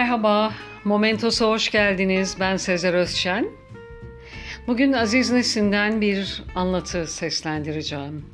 [0.00, 0.52] Merhaba,
[0.84, 2.36] Momentos'a hoş geldiniz.
[2.40, 3.48] Ben Sezer Özşen.
[4.66, 8.24] Bugün Aziz Nesin'den bir anlatı seslendireceğim.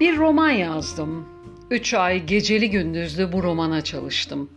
[0.00, 1.28] Bir roman yazdım.
[1.70, 4.50] Üç ay geceli gündüzlü bu romana çalıştım.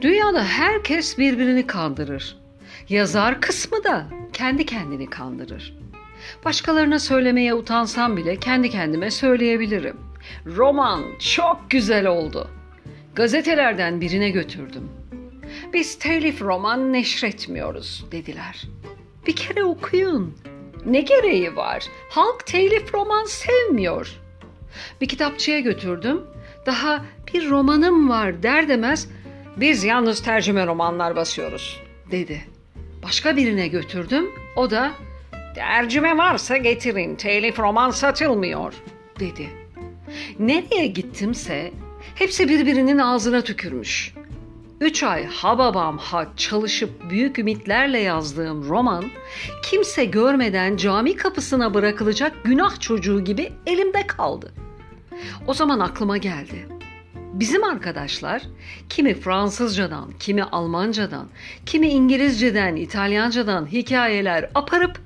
[0.00, 2.36] Dünyada herkes birbirini kandırır.
[2.88, 5.78] Yazar kısmı da kendi kendini kandırır.
[6.44, 9.96] Başkalarına söylemeye utansam bile kendi kendime söyleyebilirim.
[10.46, 12.50] Roman çok güzel oldu.
[13.18, 14.88] Gazetelerden birine götürdüm.
[15.72, 18.62] Biz telif roman neşretmiyoruz dediler.
[19.26, 20.34] Bir kere okuyun.
[20.86, 21.84] Ne gereği var?
[22.10, 24.20] Halk telif roman sevmiyor.
[25.00, 26.20] Bir kitapçıya götürdüm.
[26.66, 27.04] Daha
[27.34, 29.08] bir romanım var der demez
[29.56, 32.40] biz yalnız tercüme romanlar basıyoruz dedi.
[33.02, 34.30] Başka birine götürdüm.
[34.56, 34.92] O da
[35.54, 38.74] tercüme varsa getirin telif roman satılmıyor
[39.20, 39.48] dedi.
[40.38, 41.72] Nereye gittimse
[42.18, 44.14] hepsi birbirinin ağzına tükürmüş.
[44.80, 49.04] Üç ay ha babam ha çalışıp büyük ümitlerle yazdığım roman
[49.64, 54.52] kimse görmeden cami kapısına bırakılacak günah çocuğu gibi elimde kaldı.
[55.46, 56.68] O zaman aklıma geldi.
[57.32, 58.42] Bizim arkadaşlar
[58.88, 61.28] kimi Fransızcadan, kimi Almancadan,
[61.66, 65.00] kimi İngilizceden, İtalyancadan hikayeler aparıp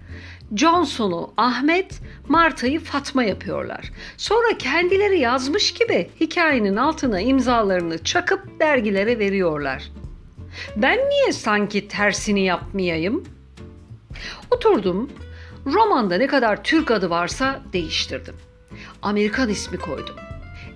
[0.57, 3.93] Johnson'u Ahmet, Marta'yı Fatma yapıyorlar.
[4.17, 9.91] Sonra kendileri yazmış gibi hikayenin altına imzalarını çakıp dergilere veriyorlar.
[10.77, 13.25] Ben niye sanki tersini yapmayayım?
[14.51, 15.11] Oturdum,
[15.67, 18.35] romanda ne kadar Türk adı varsa değiştirdim.
[19.03, 20.17] Amerikan ismi koydum.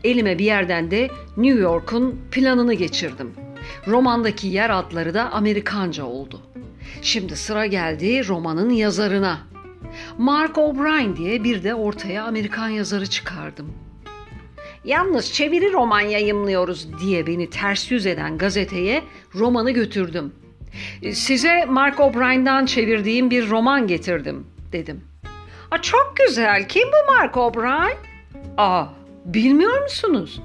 [0.04, 3.32] Elime bir yerden de New York'un planını geçirdim.
[3.86, 6.40] Romandaki yer adları da Amerikanca oldu.
[7.02, 9.55] Şimdi sıra geldi romanın yazarına.
[10.18, 13.72] Mark O'Brien diye bir de ortaya Amerikan yazarı çıkardım.
[14.84, 19.02] Yalnız çeviri roman yayımlıyoruz diye beni ters yüz eden gazeteye
[19.34, 20.32] romanı götürdüm.
[21.12, 25.04] Size Mark O'Brien'dan çevirdiğim bir roman getirdim dedim.
[25.70, 26.68] Aa, çok güzel.
[26.68, 27.96] Kim bu Mark O'Brien?
[28.56, 28.84] Aa,
[29.24, 30.40] bilmiyor musunuz?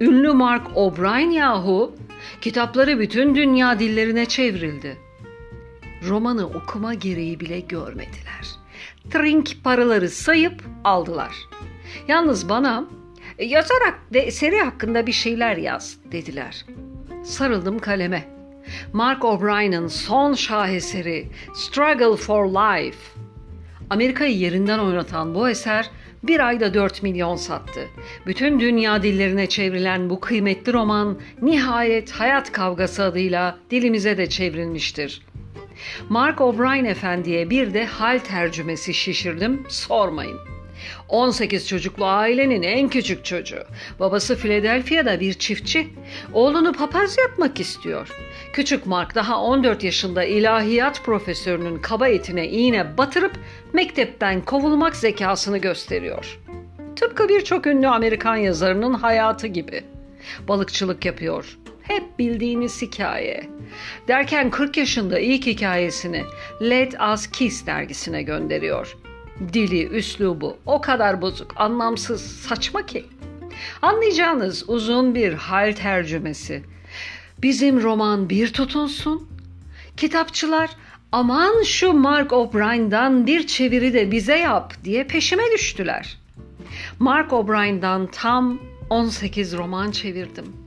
[0.00, 1.94] Ünlü Mark O'Brien yahu.
[2.40, 4.96] Kitapları bütün dünya dillerine çevrildi.
[6.08, 8.61] Romanı okuma gereği bile görmediler.
[9.12, 11.34] Trink paraları sayıp aldılar.
[12.08, 12.84] Yalnız bana
[13.38, 16.66] e, yazarak ve eseri hakkında bir şeyler yaz dediler.
[17.24, 18.24] Sarıldım kaleme.
[18.92, 22.98] Mark O'Brien'in son şaheseri Struggle for Life.
[23.90, 25.90] Amerika'yı yerinden oynatan bu eser
[26.22, 27.80] bir ayda 4 milyon sattı.
[28.26, 35.22] Bütün dünya dillerine çevrilen bu kıymetli roman nihayet Hayat Kavgası adıyla dilimize de çevrilmiştir.
[36.08, 40.52] Mark O'Brien efendiye bir de hal tercümesi şişirdim, sormayın.
[41.08, 43.64] 18 çocuklu ailenin en küçük çocuğu.
[44.00, 45.88] Babası Philadelphia'da bir çiftçi.
[46.32, 48.08] Oğlunu papaz yapmak istiyor.
[48.52, 53.32] Küçük Mark daha 14 yaşında ilahiyat profesörünün kaba etine iğne batırıp
[53.72, 56.38] mektepten kovulmak zekasını gösteriyor.
[56.96, 59.84] Tıpkı birçok ünlü Amerikan yazarının hayatı gibi.
[60.48, 61.58] Balıkçılık yapıyor.
[61.82, 63.48] Hep bildiğiniz hikaye.
[64.08, 66.24] Derken 40 yaşında ilk hikayesini
[66.62, 68.96] Let Us Kiss dergisine gönderiyor.
[69.52, 73.04] Dili, üslubu o kadar bozuk, anlamsız, saçma ki.
[73.82, 76.62] Anlayacağınız uzun bir hal tercümesi.
[77.42, 79.28] Bizim roman bir tutunsun.
[79.96, 80.70] Kitapçılar
[81.12, 86.18] aman şu Mark O'Brien'dan bir çeviri de bize yap diye peşime düştüler.
[86.98, 88.58] Mark O'Brien'dan tam
[88.90, 90.61] 18 roman çevirdim.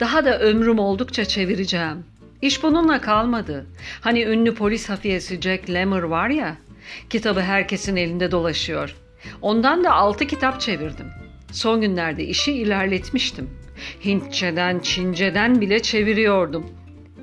[0.00, 2.04] Daha da ömrüm oldukça çevireceğim.
[2.42, 3.66] İş bununla kalmadı.
[4.00, 6.56] Hani ünlü polis hafiyesi Jack Lemmer var ya,
[7.10, 8.96] kitabı herkesin elinde dolaşıyor.
[9.42, 11.06] Ondan da altı kitap çevirdim.
[11.52, 13.50] Son günlerde işi ilerletmiştim.
[14.04, 16.66] Hintçeden, Çince'den bile çeviriyordum.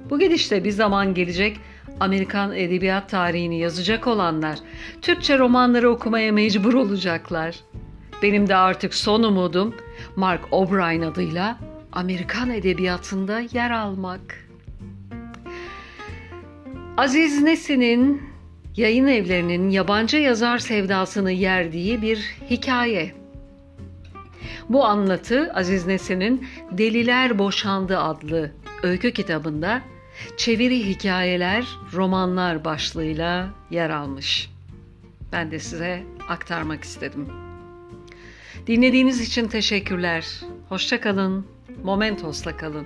[0.10, 1.58] Bu gidişte bir zaman gelecek
[2.00, 4.60] Amerikan edebiyat tarihini yazacak olanlar
[5.02, 7.56] Türkçe romanları okumaya mecbur olacaklar.
[8.24, 9.76] Benim de artık son umudum
[10.16, 11.58] Mark O'Brien adıyla
[11.96, 14.48] Amerikan edebiyatında yer almak.
[16.98, 18.24] Aziz Nesin'in
[18.76, 22.18] yayın evlerinin yabancı yazar sevdasını yerdiği bir
[22.50, 23.16] hikaye.
[24.70, 28.52] Bu anlatı Aziz Nesin'in Deliler Boşandı adlı
[28.84, 29.82] öykü kitabında
[30.38, 34.50] çeviri hikayeler, romanlar başlığıyla yer almış.
[35.32, 37.45] Ben de size aktarmak istedim.
[38.68, 40.26] Dinlediğiniz için teşekkürler.
[40.70, 41.46] Hoşça kalın.
[41.84, 42.86] Momentos'la kalın.